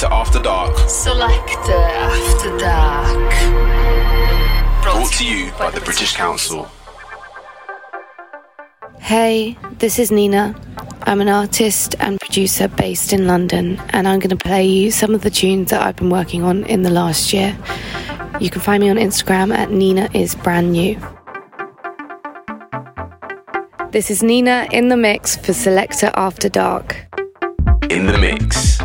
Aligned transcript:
Selector 0.00 0.16
After 0.16 0.42
Dark. 0.42 0.88
Selector 0.88 1.72
After 1.72 2.56
Dark. 2.56 3.32
Brought 4.82 5.12
to 5.12 5.26
you 5.26 5.52
by 5.58 5.70
the 5.70 5.82
British 5.82 6.16
Council. 6.16 6.70
Hey, 8.98 9.58
this 9.72 9.98
is 9.98 10.10
niina. 10.10 10.58
I'm 11.02 11.20
an 11.20 11.28
artist 11.28 11.96
and 12.00 12.18
producer 12.18 12.66
based 12.66 13.12
in 13.12 13.26
London, 13.26 13.78
and 13.90 14.08
I'm 14.08 14.20
going 14.20 14.30
to 14.30 14.36
play 14.36 14.64
you 14.64 14.90
some 14.90 15.14
of 15.14 15.20
the 15.20 15.28
tunes 15.28 15.68
that 15.68 15.82
I've 15.82 15.96
been 15.96 16.08
working 16.08 16.44
on 16.44 16.64
in 16.64 16.80
the 16.80 16.88
last 16.88 17.34
year. 17.34 17.54
You 18.40 18.48
can 18.48 18.62
find 18.62 18.82
me 18.82 18.88
on 18.88 18.96
Instagram 18.96 19.54
at 19.54 19.68
niina 19.68 20.14
is 20.14 20.34
brand 20.34 20.72
new. 20.72 20.94
This 23.90 24.10
is 24.10 24.22
niina 24.22 24.72
in 24.72 24.88
the 24.88 24.96
mix 24.96 25.36
for 25.36 25.52
Selector 25.52 26.10
After 26.14 26.48
Dark. 26.48 26.96
In 27.90 28.06
the 28.06 28.16
mix. 28.16 28.80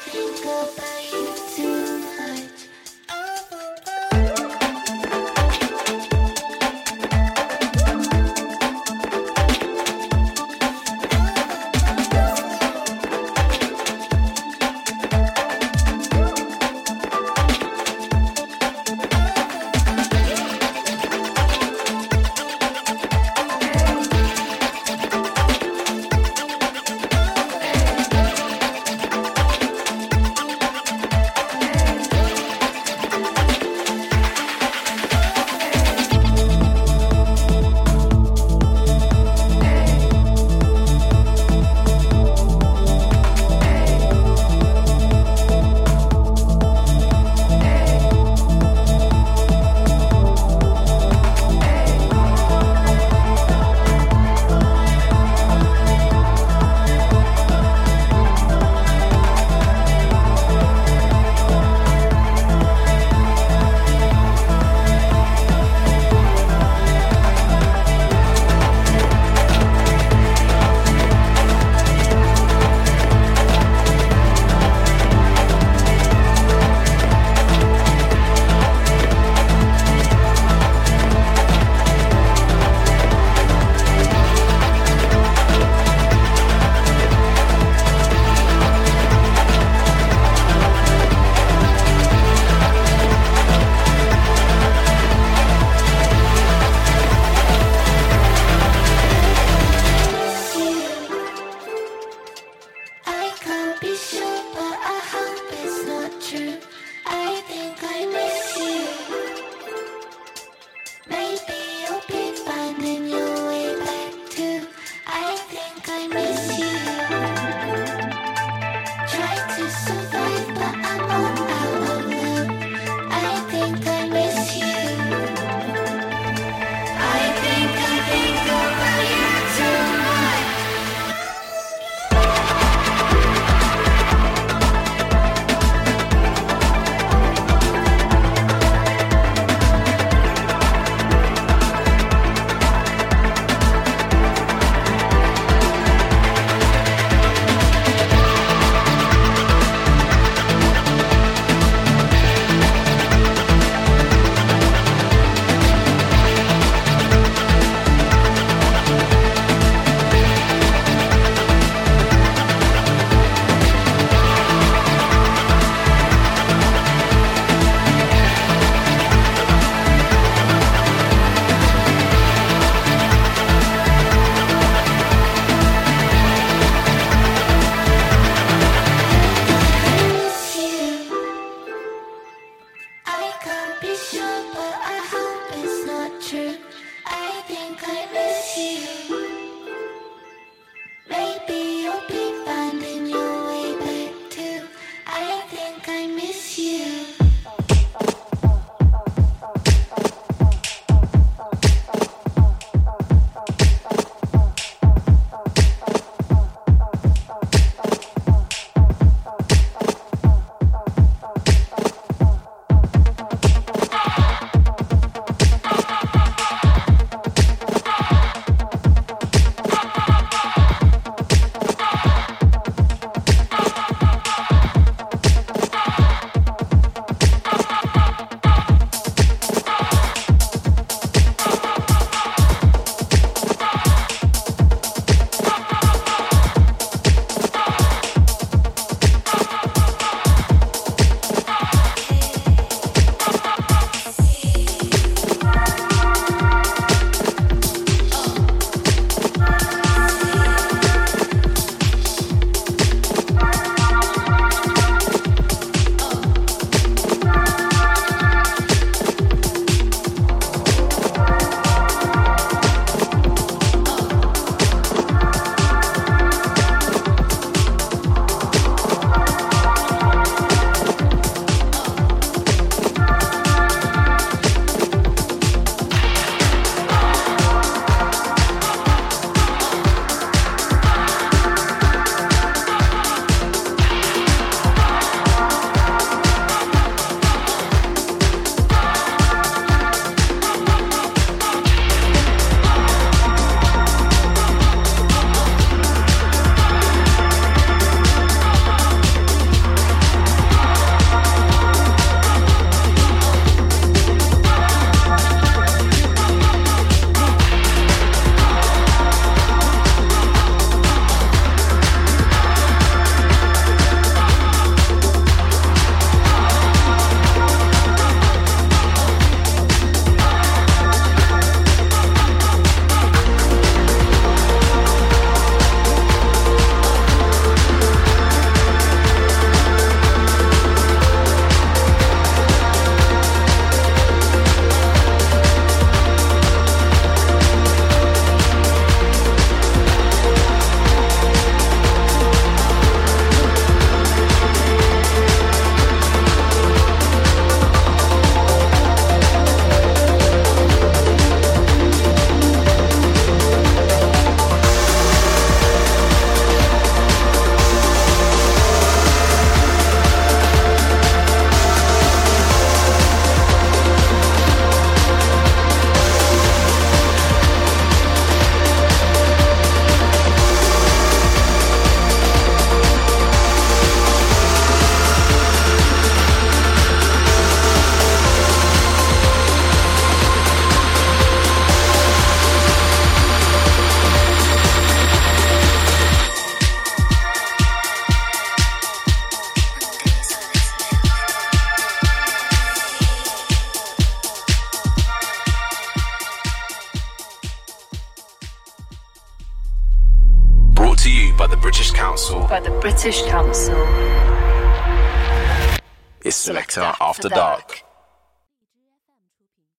think 0.00 0.40
about 0.44 1.12
you. 1.12 1.39